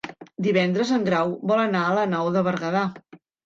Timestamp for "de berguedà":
2.41-2.87